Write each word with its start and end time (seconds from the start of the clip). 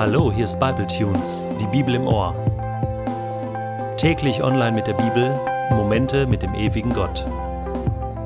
Hallo, 0.00 0.32
hier 0.32 0.46
ist 0.46 0.58
Bible 0.58 0.86
Tunes, 0.86 1.44
die 1.60 1.66
Bibel 1.66 1.94
im 1.94 2.06
Ohr. 2.06 2.34
Täglich 3.98 4.42
online 4.42 4.72
mit 4.72 4.86
der 4.86 4.94
Bibel, 4.94 5.38
Momente 5.72 6.26
mit 6.26 6.40
dem 6.40 6.54
ewigen 6.54 6.94
Gott. 6.94 7.26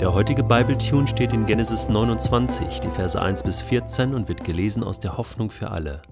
Der 0.01 0.15
heutige 0.15 0.45
Bible 0.45 0.79
Tune 0.79 1.09
steht 1.09 1.33
in 1.33 1.47
Genesis 1.47 1.89
29, 1.89 2.79
die 2.79 2.91
Verse 2.91 3.21
1 3.21 3.43
bis 3.43 3.61
14 3.61 4.15
und 4.15 4.29
wird 4.29 4.45
gelesen 4.45 4.85
aus 4.85 5.01
der 5.01 5.19
Hoffnung 5.19 5.51
für 5.51 5.73
alle. 5.73 6.03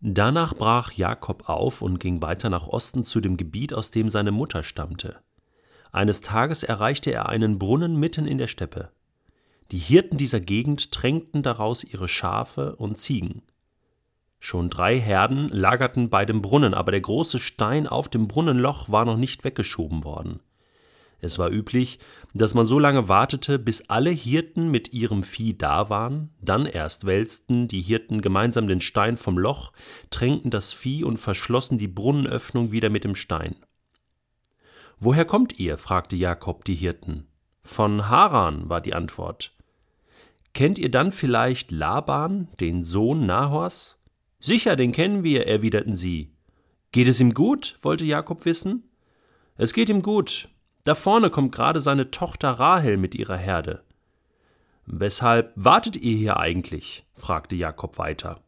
Danach 0.00 0.54
brach 0.54 0.92
Jakob 0.92 1.48
auf 1.48 1.82
und 1.82 1.98
ging 1.98 2.22
weiter 2.22 2.48
nach 2.48 2.68
Osten 2.68 3.02
zu 3.02 3.20
dem 3.20 3.36
Gebiet, 3.36 3.74
aus 3.74 3.90
dem 3.90 4.10
seine 4.10 4.30
Mutter 4.30 4.62
stammte. 4.62 5.16
Eines 5.90 6.20
Tages 6.20 6.62
erreichte 6.62 7.10
er 7.10 7.28
einen 7.28 7.58
Brunnen 7.58 7.98
mitten 7.98 8.28
in 8.28 8.38
der 8.38 8.46
Steppe. 8.46 8.90
Die 9.72 9.78
Hirten 9.78 10.18
dieser 10.18 10.38
Gegend 10.38 10.92
tränkten 10.92 11.42
daraus 11.42 11.82
ihre 11.82 12.06
Schafe 12.06 12.76
und 12.76 12.96
Ziegen. 12.96 13.42
Schon 14.40 14.70
drei 14.70 14.98
Herden 14.98 15.48
lagerten 15.48 16.10
bei 16.10 16.24
dem 16.24 16.42
Brunnen, 16.42 16.74
aber 16.74 16.92
der 16.92 17.00
große 17.00 17.40
Stein 17.40 17.86
auf 17.86 18.08
dem 18.08 18.28
Brunnenloch 18.28 18.88
war 18.88 19.04
noch 19.04 19.16
nicht 19.16 19.44
weggeschoben 19.44 20.04
worden. 20.04 20.40
Es 21.20 21.38
war 21.38 21.50
üblich, 21.50 21.98
dass 22.32 22.54
man 22.54 22.64
so 22.64 22.78
lange 22.78 23.08
wartete, 23.08 23.58
bis 23.58 23.90
alle 23.90 24.10
Hirten 24.10 24.70
mit 24.70 24.92
ihrem 24.92 25.24
Vieh 25.24 25.58
da 25.58 25.90
waren, 25.90 26.30
dann 26.40 26.64
erst 26.66 27.06
wälzten 27.06 27.66
die 27.66 27.80
Hirten 27.80 28.20
gemeinsam 28.20 28.68
den 28.68 28.80
Stein 28.80 29.16
vom 29.16 29.36
Loch, 29.36 29.72
tränkten 30.10 30.50
das 30.50 30.72
Vieh 30.72 31.02
und 31.02 31.16
verschlossen 31.16 31.78
die 31.78 31.88
Brunnenöffnung 31.88 32.70
wieder 32.70 32.90
mit 32.90 33.02
dem 33.02 33.16
Stein. 33.16 33.56
Woher 35.00 35.24
kommt 35.24 35.58
ihr? 35.58 35.76
fragte 35.76 36.14
Jakob 36.14 36.64
die 36.64 36.74
Hirten. 36.76 37.26
Von 37.64 38.08
Haran 38.08 38.68
war 38.68 38.80
die 38.80 38.94
Antwort. 38.94 39.54
Kennt 40.54 40.78
ihr 40.78 40.90
dann 40.90 41.12
vielleicht 41.12 41.70
Laban, 41.70 42.48
den 42.60 42.82
Sohn 42.82 43.26
Nahors? 43.26 43.97
Sicher, 44.40 44.76
den 44.76 44.92
kennen 44.92 45.24
wir, 45.24 45.46
erwiderten 45.46 45.96
sie. 45.96 46.30
Geht 46.92 47.08
es 47.08 47.20
ihm 47.20 47.34
gut? 47.34 47.78
wollte 47.82 48.04
Jakob 48.04 48.44
wissen. 48.44 48.84
Es 49.56 49.72
geht 49.72 49.88
ihm 49.88 50.02
gut. 50.02 50.48
Da 50.84 50.94
vorne 50.94 51.30
kommt 51.30 51.54
gerade 51.54 51.80
seine 51.80 52.10
Tochter 52.10 52.50
Rahel 52.50 52.96
mit 52.96 53.14
ihrer 53.14 53.36
Herde. 53.36 53.82
Weshalb 54.86 55.52
wartet 55.54 55.96
ihr 55.96 56.16
hier 56.16 56.36
eigentlich? 56.38 57.04
fragte 57.14 57.56
Jakob 57.56 57.98
weiter. 57.98 58.40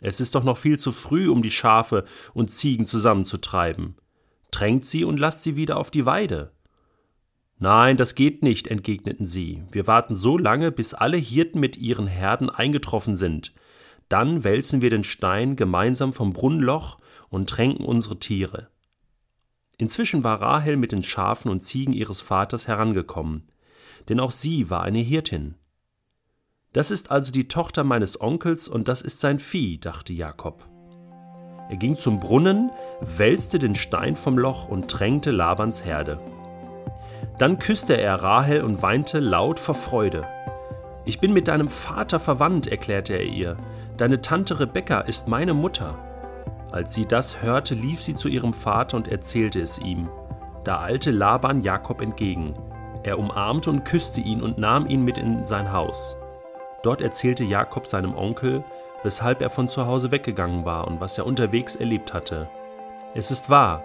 Es 0.00 0.20
ist 0.20 0.34
doch 0.34 0.42
noch 0.42 0.56
viel 0.56 0.78
zu 0.78 0.90
früh, 0.92 1.28
um 1.28 1.42
die 1.42 1.50
Schafe 1.50 2.04
und 2.34 2.50
Ziegen 2.50 2.86
zusammenzutreiben. 2.86 3.96
Tränkt 4.50 4.86
sie 4.86 5.04
und 5.04 5.18
lasst 5.18 5.42
sie 5.42 5.56
wieder 5.56 5.76
auf 5.76 5.90
die 5.90 6.06
Weide. 6.06 6.50
Nein, 7.58 7.96
das 7.96 8.14
geht 8.14 8.42
nicht, 8.42 8.66
entgegneten 8.66 9.26
sie. 9.26 9.62
Wir 9.70 9.86
warten 9.86 10.16
so 10.16 10.36
lange, 10.36 10.72
bis 10.72 10.92
alle 10.92 11.16
Hirten 11.16 11.60
mit 11.60 11.76
ihren 11.76 12.06
Herden 12.06 12.50
eingetroffen 12.50 13.16
sind. 13.16 13.52
Dann 14.08 14.44
wälzen 14.44 14.82
wir 14.82 14.90
den 14.90 15.04
Stein 15.04 15.56
gemeinsam 15.56 16.12
vom 16.12 16.32
Brunnenloch 16.32 16.98
und 17.28 17.48
tränken 17.50 17.84
unsere 17.84 18.18
Tiere. 18.18 18.68
Inzwischen 19.78 20.24
war 20.24 20.40
Rahel 20.40 20.76
mit 20.76 20.92
den 20.92 21.02
Schafen 21.02 21.50
und 21.50 21.60
Ziegen 21.60 21.92
ihres 21.92 22.20
Vaters 22.20 22.66
herangekommen, 22.66 23.48
denn 24.08 24.20
auch 24.20 24.30
sie 24.30 24.70
war 24.70 24.82
eine 24.82 25.00
Hirtin. 25.00 25.56
Das 26.72 26.90
ist 26.90 27.10
also 27.10 27.32
die 27.32 27.48
Tochter 27.48 27.84
meines 27.84 28.20
Onkels 28.20 28.68
und 28.68 28.88
das 28.88 29.02
ist 29.02 29.20
sein 29.20 29.38
Vieh, 29.38 29.78
dachte 29.78 30.12
Jakob. 30.12 30.68
Er 31.68 31.76
ging 31.76 31.96
zum 31.96 32.20
Brunnen, 32.20 32.70
wälzte 33.00 33.58
den 33.58 33.74
Stein 33.74 34.16
vom 34.16 34.38
Loch 34.38 34.68
und 34.68 34.90
tränkte 34.90 35.30
Labans 35.30 35.84
Herde. 35.84 36.20
Dann 37.38 37.58
küsste 37.58 38.00
er 38.00 38.22
Rahel 38.22 38.62
und 38.62 38.82
weinte 38.82 39.18
laut 39.18 39.58
vor 39.58 39.74
Freude. 39.74 40.26
Ich 41.04 41.18
bin 41.18 41.32
mit 41.32 41.48
deinem 41.48 41.68
Vater 41.68 42.20
verwandt, 42.20 42.66
erklärte 42.66 43.14
er 43.14 43.24
ihr. 43.24 43.56
Deine 43.96 44.20
Tante 44.20 44.60
Rebekka 44.60 45.00
ist 45.00 45.26
meine 45.26 45.54
Mutter. 45.54 45.98
Als 46.70 46.92
sie 46.92 47.06
das 47.06 47.42
hörte, 47.42 47.74
lief 47.74 48.02
sie 48.02 48.14
zu 48.14 48.28
ihrem 48.28 48.52
Vater 48.52 48.98
und 48.98 49.08
erzählte 49.08 49.58
es 49.60 49.78
ihm. 49.78 50.10
Da 50.64 50.82
eilte 50.82 51.10
Laban 51.10 51.62
Jakob 51.62 52.02
entgegen. 52.02 52.54
Er 53.04 53.18
umarmte 53.18 53.70
und 53.70 53.84
küsste 53.84 54.20
ihn 54.20 54.42
und 54.42 54.58
nahm 54.58 54.86
ihn 54.86 55.02
mit 55.02 55.16
in 55.16 55.46
sein 55.46 55.72
Haus. 55.72 56.18
Dort 56.82 57.00
erzählte 57.00 57.44
Jakob 57.44 57.86
seinem 57.86 58.14
Onkel, 58.14 58.62
weshalb 59.02 59.40
er 59.40 59.48
von 59.48 59.68
zu 59.68 59.86
Hause 59.86 60.10
weggegangen 60.10 60.66
war 60.66 60.86
und 60.86 61.00
was 61.00 61.16
er 61.16 61.24
unterwegs 61.24 61.74
erlebt 61.74 62.12
hatte. 62.12 62.50
Es 63.14 63.30
ist 63.30 63.48
wahr, 63.48 63.82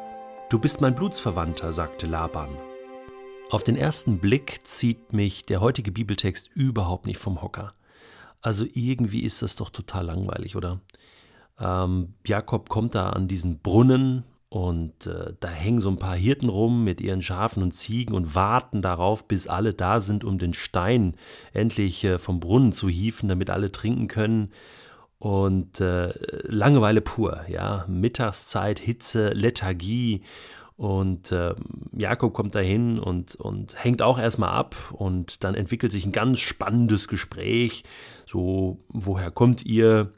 du 0.49 0.59
bist 0.59 0.81
mein 0.81 0.95
Blutsverwandter, 0.95 1.71
sagte 1.71 2.05
Laban. 2.05 2.49
Auf 3.49 3.63
den 3.63 3.77
ersten 3.77 4.17
Blick 4.17 4.65
zieht 4.67 5.13
mich 5.13 5.45
der 5.45 5.61
heutige 5.61 5.91
Bibeltext 5.91 6.49
überhaupt 6.53 7.05
nicht 7.05 7.19
vom 7.19 7.41
Hocker. 7.41 7.73
Also 8.41 8.65
irgendwie 8.73 9.21
ist 9.21 9.41
das 9.41 9.55
doch 9.55 9.69
total 9.69 10.05
langweilig, 10.05 10.55
oder? 10.55 10.81
Ähm, 11.59 12.15
Jakob 12.25 12.69
kommt 12.69 12.95
da 12.95 13.09
an 13.11 13.27
diesen 13.27 13.59
Brunnen 13.59 14.23
und 14.49 15.07
äh, 15.07 15.33
da 15.39 15.47
hängen 15.47 15.79
so 15.79 15.89
ein 15.89 15.99
paar 15.99 16.17
Hirten 16.17 16.49
rum 16.49 16.83
mit 16.83 16.99
ihren 16.99 17.21
Schafen 17.21 17.63
und 17.63 17.71
Ziegen 17.71 18.15
und 18.15 18.35
warten 18.35 18.81
darauf, 18.81 19.25
bis 19.25 19.47
alle 19.47 19.73
da 19.73 20.01
sind, 20.01 20.23
um 20.23 20.39
den 20.39 20.53
Stein 20.53 21.15
endlich 21.53 22.03
äh, 22.03 22.19
vom 22.19 22.39
Brunnen 22.39 22.73
zu 22.73 22.89
hieven, 22.89 23.29
damit 23.29 23.49
alle 23.49 23.71
trinken 23.71 24.07
können. 24.07 24.51
Und 25.19 25.79
äh, 25.79 26.11
Langeweile 26.47 26.99
pur, 26.99 27.45
ja. 27.47 27.85
Mittagszeit, 27.87 28.79
Hitze, 28.79 29.29
Lethargie 29.29 30.23
und 30.81 31.31
äh, 31.31 31.53
Jakob 31.95 32.33
kommt 32.33 32.55
dahin 32.55 32.97
und, 32.97 33.35
und 33.35 33.83
hängt 33.83 34.01
auch 34.01 34.17
erstmal 34.17 34.49
ab 34.49 34.75
und 34.91 35.43
dann 35.43 35.53
entwickelt 35.53 35.91
sich 35.91 36.07
ein 36.07 36.11
ganz 36.11 36.39
spannendes 36.39 37.07
Gespräch. 37.07 37.83
So, 38.25 38.79
woher 38.87 39.29
kommt 39.29 39.63
ihr? 39.63 40.11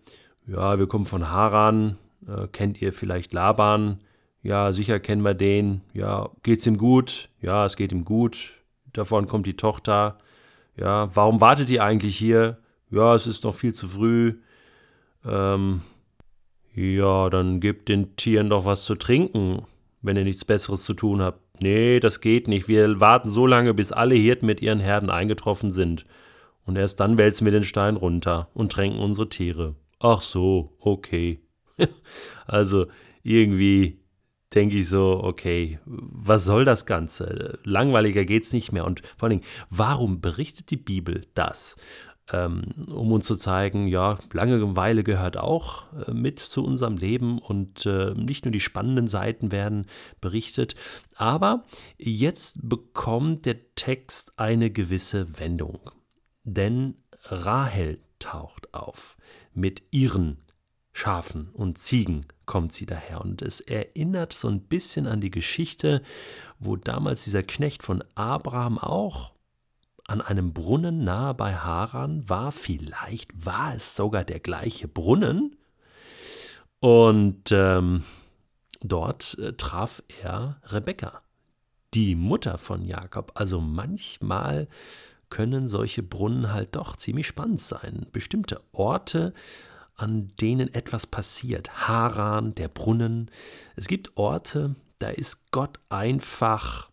Ja, 0.48 0.80
wir 0.80 0.88
kommen 0.88 1.06
von 1.06 1.30
Haran. 1.30 1.98
Äh, 2.26 2.48
kennt 2.48 2.82
ihr 2.82 2.94
vielleicht 2.94 3.34
Laban? 3.34 4.00
Ja, 4.42 4.72
sicher 4.72 5.02
kennen 5.02 5.26
wir 5.26 5.34
den. 5.34 5.82
Ja, 5.92 6.30
geht's 6.44 6.66
ihm 6.66 6.78
gut? 6.78 7.28
Ja, 7.42 7.66
es 7.66 7.76
geht 7.76 7.92
ihm 7.92 8.06
gut. 8.06 8.62
Davon 8.94 9.28
kommt 9.28 9.48
die 9.48 9.58
Tochter. 9.58 10.18
Ja, 10.78 11.14
warum 11.14 11.42
wartet 11.42 11.72
ihr 11.72 11.84
eigentlich 11.84 12.16
hier? 12.16 12.58
Ja, 12.90 13.14
es 13.16 13.28
ist 13.28 13.44
noch 13.44 13.54
viel 13.54 13.74
zu 13.74 13.86
früh. 13.86 14.36
Ähm, 15.26 15.82
ja, 16.74 17.30
dann 17.30 17.60
gebt 17.60 17.90
den 17.90 18.16
Tieren 18.16 18.50
doch 18.50 18.64
was 18.64 18.86
zu 18.86 18.96
trinken 18.96 19.66
wenn 20.04 20.18
ihr 20.18 20.24
nichts 20.24 20.46
Besseres 20.46 20.84
zu 20.84 20.94
tun 20.94 21.22
habt. 21.22 21.42
Nee, 21.62 22.00
das 22.00 22.22
geht 22.22 22.48
nicht. 22.48 22.68
Wir 22.68 23.00
warten 23.00 23.30
so 23.30 23.48
lange, 23.48 23.74
bis 23.74 23.92
alle 23.92 24.16
Hirten 24.16 24.46
mit 24.46 24.62
ihren 24.62 24.80
Herden 24.80 25.10
eingetroffen 25.10 25.72
sind. 25.72 26.06
Und 26.66 26.76
erst 26.76 27.00
dann 27.00 27.18
wälzen 27.18 27.46
wir 27.46 27.52
den 27.52 27.64
Stein 27.64 27.96
runter 27.96 28.50
und 28.54 28.72
tränken 28.72 29.00
unsere 29.00 29.30
Tiere. 29.30 29.76
Ach 30.00 30.22
so, 30.22 30.76
okay. 30.80 31.40
also 32.46 32.88
irgendwie 33.24 34.00
denke 34.54 34.78
ich 34.78 34.90
so, 34.90 35.22
okay, 35.24 35.80
was 35.86 36.46
soll 36.46 36.66
das 36.66 36.86
Ganze? 36.86 37.60
Langweiliger 37.64 38.24
geht's 38.26 38.54
nicht 38.54 38.72
mehr. 38.72 38.86
Und 38.86 39.02
vor 39.18 39.28
allen 39.28 39.40
Dingen, 39.40 39.52
warum 39.70 40.22
berichtet 40.22 40.70
die 40.70 40.78
Bibel 40.78 41.26
das? 41.34 41.76
Ähm, 42.32 42.64
um 42.88 43.12
uns 43.12 43.26
zu 43.26 43.36
zeigen, 43.36 43.88
ja, 43.88 44.18
Langeweile 44.32 45.04
gehört 45.04 45.38
auch 45.38 45.86
äh, 46.08 46.14
mit 46.14 46.40
zu 46.40 46.64
unserem 46.64 46.98
Leben 46.98 47.40
und 47.40 47.86
äh, 47.86 48.14
nicht 48.16 48.46
nur 48.46 48.52
die 48.52 48.60
spannenden 48.60 49.08
Seiten 49.08 49.52
werden 49.52 49.88
berichtet, 50.22 50.76
aber 51.16 51.66
jetzt 51.98 52.60
bekommt 52.62 53.46
der 53.46 53.74
Text 53.76 54.34
eine 54.38 54.72
gewisse 54.72 55.40
Wendung, 55.40 55.80
denn 56.44 56.96
Rahel 57.26 58.00
taucht 58.20 58.74
auf. 58.74 59.18
Mit 59.54 59.84
ihren 59.92 60.38
Schafen 60.94 61.50
und 61.54 61.78
Ziegen 61.80 62.28
kommt 62.46 62.74
sie 62.74 62.86
daher. 62.86 63.22
Und 63.22 63.42
es 63.42 63.60
erinnert 63.60 64.34
so 64.34 64.48
ein 64.48 64.62
bisschen 64.62 65.08
an 65.08 65.22
die 65.22 65.32
Geschichte, 65.32 66.04
wo 66.60 66.76
damals 66.76 67.24
dieser 67.24 67.44
Knecht 67.44 67.84
von 67.84 68.04
Abraham 68.16 68.78
auch 68.78 69.33
an 70.14 70.22
einem 70.22 70.54
Brunnen 70.54 71.04
nahe 71.04 71.34
bei 71.34 71.56
Haran 71.56 72.30
war. 72.30 72.52
Vielleicht 72.52 73.32
war 73.46 73.74
es 73.74 73.96
sogar 73.96 74.24
der 74.24 74.40
gleiche 74.40 74.88
Brunnen. 74.88 75.56
Und 76.80 77.52
ähm, 77.52 78.04
dort 78.82 79.36
äh, 79.40 79.54
traf 79.54 80.04
er 80.22 80.62
Rebekka, 80.66 81.24
die 81.96 82.14
Mutter 82.14 82.60
von 82.60 82.84
Jakob. 82.84 83.32
Also 83.34 83.60
manchmal 83.60 84.68
können 85.30 85.68
solche 85.68 86.04
Brunnen 86.04 86.54
halt 86.54 86.76
doch 86.76 86.96
ziemlich 86.96 87.26
spannend 87.26 87.62
sein. 87.62 88.06
Bestimmte 88.12 88.62
Orte, 88.72 89.34
an 89.96 90.32
denen 90.40 90.72
etwas 90.76 91.08
passiert. 91.08 91.88
Haran, 91.88 92.54
der 92.54 92.68
Brunnen. 92.68 93.32
Es 93.76 93.88
gibt 93.88 94.16
Orte, 94.16 94.76
da 95.00 95.10
ist 95.10 95.50
Gott 95.52 95.80
einfach 95.90 96.92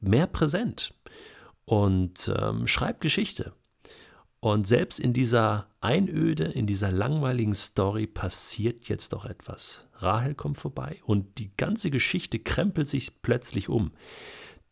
mehr 0.00 0.26
präsent 0.26 0.94
und 1.68 2.32
ähm, 2.34 2.66
schreibt 2.66 3.02
Geschichte. 3.02 3.52
Und 4.40 4.66
selbst 4.66 4.98
in 4.98 5.12
dieser 5.12 5.68
Einöde, 5.82 6.44
in 6.44 6.66
dieser 6.66 6.90
langweiligen 6.90 7.54
Story 7.54 8.06
passiert 8.06 8.88
jetzt 8.88 9.12
doch 9.12 9.26
etwas. 9.26 9.84
Rahel 9.96 10.34
kommt 10.34 10.56
vorbei 10.56 10.98
und 11.04 11.36
die 11.38 11.50
ganze 11.58 11.90
Geschichte 11.90 12.38
krempelt 12.38 12.88
sich 12.88 13.20
plötzlich 13.20 13.68
um. 13.68 13.92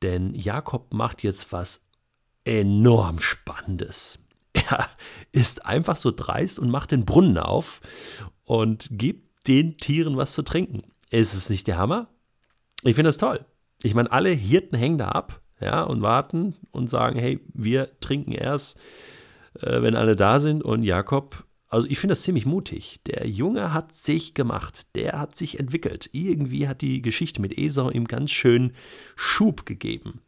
Denn 0.00 0.32
Jakob 0.32 0.94
macht 0.94 1.22
jetzt 1.22 1.52
was 1.52 1.84
enorm 2.44 3.20
Spannendes. 3.20 4.18
Er 4.70 4.88
ist 5.32 5.66
einfach 5.66 5.96
so 5.96 6.10
dreist 6.10 6.58
und 6.58 6.70
macht 6.70 6.90
den 6.90 7.04
Brunnen 7.04 7.36
auf 7.36 7.82
und 8.44 8.88
gibt 8.90 9.46
den 9.48 9.76
Tieren 9.76 10.16
was 10.16 10.32
zu 10.32 10.42
trinken. 10.42 10.82
Ist 11.10 11.34
es 11.34 11.50
nicht 11.50 11.66
der 11.66 11.76
Hammer? 11.76 12.08
Ich 12.82 12.94
finde 12.94 13.08
das 13.08 13.18
toll. 13.18 13.44
Ich 13.82 13.94
meine, 13.94 14.10
alle 14.10 14.30
Hirten 14.30 14.78
hängen 14.78 14.96
da 14.96 15.08
ab 15.08 15.42
ja, 15.60 15.82
und 15.82 16.02
warten 16.02 16.54
und 16.70 16.88
sagen, 16.88 17.18
hey, 17.18 17.40
wir 17.54 17.90
trinken 18.00 18.32
erst, 18.32 18.78
äh, 19.60 19.82
wenn 19.82 19.96
alle 19.96 20.16
da 20.16 20.40
sind. 20.40 20.62
Und 20.62 20.82
Jakob, 20.82 21.44
also 21.68 21.88
ich 21.88 21.98
finde 21.98 22.12
das 22.12 22.22
ziemlich 22.22 22.46
mutig. 22.46 23.00
Der 23.06 23.26
Junge 23.26 23.72
hat 23.72 23.94
sich 23.94 24.34
gemacht, 24.34 24.86
der 24.94 25.18
hat 25.18 25.36
sich 25.36 25.58
entwickelt. 25.58 26.10
Irgendwie 26.12 26.68
hat 26.68 26.82
die 26.82 27.02
Geschichte 27.02 27.40
mit 27.40 27.56
Esau 27.56 27.90
ihm 27.90 28.06
ganz 28.06 28.30
schön 28.30 28.72
Schub 29.14 29.66
gegeben. 29.66 30.20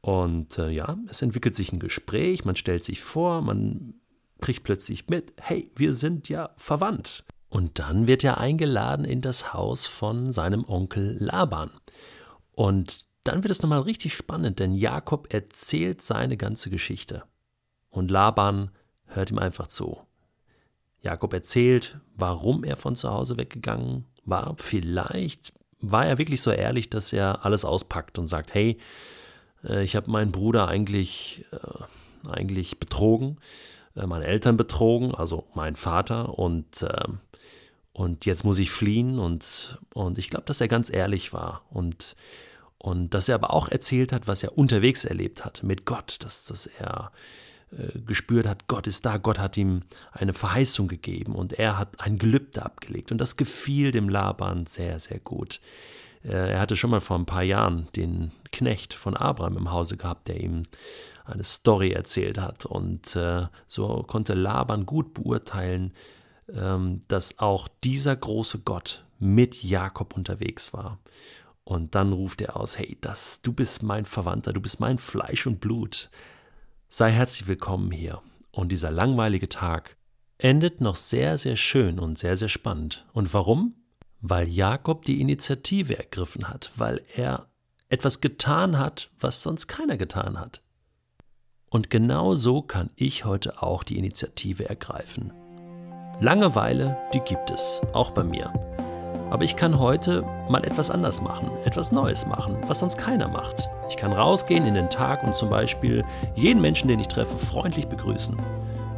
Und 0.00 0.58
äh, 0.58 0.70
ja, 0.70 0.96
es 1.08 1.22
entwickelt 1.22 1.54
sich 1.54 1.72
ein 1.72 1.80
Gespräch, 1.80 2.44
man 2.44 2.56
stellt 2.56 2.84
sich 2.84 3.00
vor, 3.00 3.42
man 3.42 3.94
kriegt 4.40 4.62
plötzlich 4.62 5.08
mit, 5.08 5.32
hey, 5.40 5.70
wir 5.74 5.92
sind 5.92 6.28
ja 6.28 6.50
verwandt. 6.56 7.24
Und 7.48 7.78
dann 7.78 8.06
wird 8.06 8.22
er 8.22 8.38
eingeladen 8.38 9.04
in 9.04 9.20
das 9.20 9.52
Haus 9.52 9.86
von 9.86 10.32
seinem 10.32 10.64
Onkel 10.68 11.16
Laban. 11.18 11.70
Und 12.54 13.06
dann 13.28 13.42
wird 13.42 13.50
es 13.50 13.62
nochmal 13.62 13.80
richtig 13.80 14.14
spannend, 14.14 14.60
denn 14.60 14.74
Jakob 14.74 15.32
erzählt 15.32 16.02
seine 16.02 16.36
ganze 16.36 16.70
Geschichte. 16.70 17.24
Und 17.90 18.10
Laban 18.10 18.70
hört 19.06 19.30
ihm 19.30 19.38
einfach 19.38 19.66
zu. 19.66 19.98
Jakob 21.00 21.32
erzählt, 21.32 21.98
warum 22.14 22.64
er 22.64 22.76
von 22.76 22.96
zu 22.96 23.10
Hause 23.10 23.36
weggegangen 23.36 24.04
war. 24.24 24.54
Vielleicht 24.58 25.52
war 25.80 26.06
er 26.06 26.18
wirklich 26.18 26.42
so 26.42 26.50
ehrlich, 26.50 26.90
dass 26.90 27.12
er 27.12 27.44
alles 27.44 27.64
auspackt 27.64 28.18
und 28.18 28.26
sagt, 28.26 28.54
hey, 28.54 28.78
äh, 29.64 29.84
ich 29.84 29.96
habe 29.96 30.10
meinen 30.10 30.32
Bruder 30.32 30.68
eigentlich, 30.68 31.44
äh, 31.52 32.28
eigentlich 32.28 32.78
betrogen, 32.78 33.38
äh, 33.94 34.06
meine 34.06 34.26
Eltern 34.26 34.56
betrogen, 34.56 35.14
also 35.14 35.46
mein 35.54 35.76
Vater 35.76 36.38
und, 36.38 36.82
ähm, 36.82 37.20
und 37.92 38.26
jetzt 38.26 38.44
muss 38.44 38.58
ich 38.58 38.70
fliehen 38.70 39.18
und, 39.18 39.78
und 39.94 40.18
ich 40.18 40.28
glaube, 40.28 40.44
dass 40.46 40.60
er 40.60 40.68
ganz 40.68 40.92
ehrlich 40.92 41.32
war 41.32 41.62
und, 41.70 42.16
und 42.78 43.14
dass 43.14 43.28
er 43.28 43.36
aber 43.36 43.52
auch 43.52 43.68
erzählt 43.68 44.12
hat, 44.12 44.26
was 44.26 44.42
er 44.42 44.56
unterwegs 44.56 45.04
erlebt 45.04 45.44
hat 45.44 45.62
mit 45.62 45.84
Gott, 45.84 46.18
dass, 46.20 46.44
dass 46.44 46.66
er 46.66 47.12
gespürt 48.06 48.46
hat, 48.46 48.68
Gott 48.68 48.86
ist 48.86 49.04
da, 49.04 49.16
Gott 49.16 49.38
hat 49.38 49.56
ihm 49.56 49.80
eine 50.12 50.32
Verheißung 50.32 50.86
gegeben 50.86 51.34
und 51.34 51.52
er 51.52 51.78
hat 51.78 52.00
ein 52.00 52.16
Gelübde 52.16 52.64
abgelegt 52.64 53.10
und 53.10 53.18
das 53.18 53.36
gefiel 53.36 53.90
dem 53.90 54.08
Laban 54.08 54.66
sehr, 54.66 55.00
sehr 55.00 55.18
gut. 55.18 55.60
Äh, 56.26 56.52
er 56.52 56.60
hatte 56.60 56.76
schon 56.76 56.90
mal 56.90 57.00
vor 57.00 57.18
ein 57.18 57.26
paar 57.26 57.42
Jahren 57.42 57.88
den 57.96 58.32
Knecht 58.52 58.94
von 58.94 59.16
Abraham 59.16 59.56
im 59.56 59.70
Hause 59.70 59.96
gehabt, 59.96 60.28
der 60.28 60.40
ihm 60.40 60.64
eine 61.24 61.44
Story 61.44 61.90
erzählt 61.90 62.38
hat. 62.38 62.66
Und 62.66 63.16
äh, 63.16 63.46
so 63.66 64.04
konnte 64.06 64.34
Laban 64.34 64.86
gut 64.86 65.14
beurteilen, 65.14 65.92
ähm, 66.52 67.02
dass 67.08 67.38
auch 67.38 67.68
dieser 67.84 68.16
große 68.16 68.60
Gott 68.60 69.04
mit 69.18 69.62
Jakob 69.62 70.16
unterwegs 70.16 70.72
war. 70.72 70.98
Und 71.66 71.94
dann 71.94 72.14
ruft 72.14 72.40
er 72.40 72.56
aus, 72.56 72.78
hey, 72.78 72.96
das, 73.02 73.42
du 73.42 73.52
bist 73.52 73.82
mein 73.82 74.06
Verwandter, 74.06 74.54
du 74.54 74.62
bist 74.62 74.80
mein 74.80 74.96
Fleisch 74.96 75.46
und 75.46 75.60
Blut. 75.60 76.08
Sei 76.88 77.12
herzlich 77.12 77.46
willkommen 77.46 77.90
hier. 77.90 78.22
Und 78.50 78.72
dieser 78.72 78.90
langweilige 78.90 79.50
Tag 79.50 79.98
endet 80.38 80.80
noch 80.80 80.96
sehr, 80.96 81.36
sehr 81.36 81.56
schön 81.56 81.98
und 81.98 82.18
sehr, 82.18 82.38
sehr 82.38 82.48
spannend. 82.48 83.04
Und 83.12 83.34
warum? 83.34 83.74
weil 84.20 84.48
Jakob 84.48 85.04
die 85.04 85.20
Initiative 85.20 85.98
ergriffen 85.98 86.48
hat, 86.48 86.70
weil 86.76 87.02
er 87.14 87.46
etwas 87.88 88.20
getan 88.20 88.78
hat, 88.78 89.10
was 89.20 89.42
sonst 89.42 89.68
keiner 89.68 89.96
getan 89.96 90.40
hat. 90.40 90.62
Und 91.70 91.90
genau 91.90 92.34
so 92.34 92.62
kann 92.62 92.90
ich 92.96 93.24
heute 93.24 93.62
auch 93.62 93.82
die 93.84 93.98
Initiative 93.98 94.68
ergreifen. 94.68 95.32
Langeweile, 96.20 96.96
die 97.12 97.20
gibt 97.20 97.50
es, 97.50 97.82
auch 97.92 98.10
bei 98.10 98.24
mir. 98.24 98.52
Aber 99.30 99.44
ich 99.44 99.56
kann 99.56 99.78
heute 99.78 100.24
mal 100.48 100.64
etwas 100.64 100.90
anders 100.90 101.20
machen, 101.20 101.50
etwas 101.64 101.92
Neues 101.92 102.26
machen, 102.26 102.58
was 102.66 102.78
sonst 102.78 102.96
keiner 102.98 103.28
macht. 103.28 103.68
Ich 103.88 103.96
kann 103.96 104.12
rausgehen 104.12 104.66
in 104.66 104.74
den 104.74 104.90
Tag 104.90 105.22
und 105.22 105.34
zum 105.34 105.50
Beispiel 105.50 106.04
jeden 106.34 106.60
Menschen, 106.60 106.88
den 106.88 107.00
ich 107.00 107.08
treffe, 107.08 107.36
freundlich 107.36 107.88
begrüßen. 107.88 108.36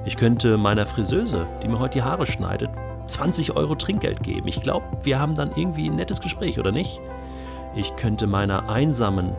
Ich 0.05 0.17
könnte 0.17 0.56
meiner 0.56 0.87
Friseuse, 0.87 1.47
die 1.62 1.69
mir 1.69 1.79
heute 1.79 1.99
die 1.99 2.03
Haare 2.03 2.26
schneidet, 2.26 2.70
20 3.09 3.56
Euro 3.56 3.75
Trinkgeld 3.75 4.23
geben. 4.23 4.49
Ich 4.49 4.61
glaube, 4.61 4.85
wir 5.03 5.19
haben 5.19 5.35
dann 5.35 5.53
irgendwie 5.56 5.88
ein 5.88 5.97
nettes 5.97 6.21
Gespräch, 6.21 6.59
oder 6.59 6.73
nicht? 6.73 7.00
Ich 7.75 7.97
könnte 7.97 8.26
meiner 8.26 8.69
einsamen, 8.69 9.32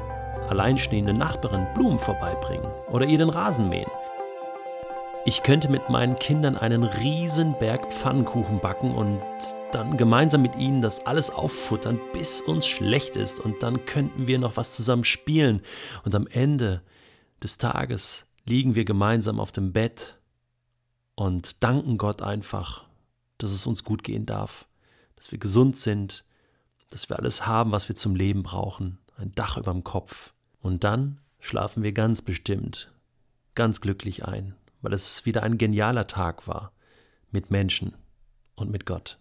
alleinstehenden 0.50 1.18
Nachbarin 1.18 1.68
Blumen 1.76 2.00
vorbeibringen 2.00 2.68
oder 2.92 3.06
ihr 3.06 3.18
den 3.18 3.30
Rasen 3.30 3.70
mähen. 3.70 3.90
Ich 5.26 5.44
könnte 5.44 5.70
mit 5.70 5.90
meinen 5.90 6.16
Kindern 6.16 6.58
einen 6.58 6.84
riesen 6.84 7.54
Berg 7.60 7.92
Pfannkuchen 7.92 8.60
backen 8.60 8.96
und 8.96 9.20
dann 9.72 9.98
gemeinsam 9.98 10.42
mit 10.42 10.56
ihnen 10.56 10.82
das 10.82 11.06
alles 11.06 11.30
auffuttern, 11.30 12.00
bis 12.14 12.42
uns 12.42 12.68
schlecht 12.68 13.16
ist 13.16 13.40
und 13.40 13.64
dann 13.64 13.86
könnten 13.86 14.28
wir 14.28 14.40
noch 14.40 14.58
was 14.58 14.76
zusammen 14.76 15.04
spielen 15.04 15.62
und 16.04 16.16
am 16.16 16.28
Ende 16.28 16.82
des 17.44 17.58
Tages 17.58 18.26
liegen 18.46 18.76
wir 18.76 18.86
gemeinsam 18.86 19.40
auf 19.40 19.52
dem 19.52 19.72
Bett 19.72 20.18
und 21.16 21.64
danken 21.64 21.98
Gott 21.98 22.22
einfach 22.22 22.90
dass 23.40 23.52
es 23.52 23.66
uns 23.66 23.84
gut 23.84 24.04
gehen 24.04 24.28
darf, 24.28 24.68
dass 25.16 25.32
wir 25.32 25.40
gesund 25.40 25.78
sind, 25.78 26.24
dass 26.92 27.10
wir 27.10 27.18
alles 27.18 27.48
haben, 27.48 27.72
was 27.72 27.88
wir 27.88 27.96
zum 27.96 28.16
Leben 28.16 28.44
brauchen, 28.44 29.00
ein 29.18 29.32
Dach 29.32 29.58
über 29.58 29.74
dem 29.74 29.84
Kopf. 29.84 30.34
Und 30.62 30.84
dann 30.84 31.20
schlafen 31.40 31.82
wir 31.82 31.94
ganz 31.94 32.22
bestimmt, 32.22 32.92
ganz 33.56 33.82
glücklich 33.82 34.26
ein, 34.26 34.56
weil 34.82 34.94
es 34.94 35.26
wieder 35.26 35.44
ein 35.44 35.58
genialer 35.58 36.08
Tag 36.08 36.48
war 36.48 36.72
mit 37.32 37.50
Menschen 37.50 37.96
und 38.56 38.70
mit 38.70 38.86
Gott. 38.86 39.19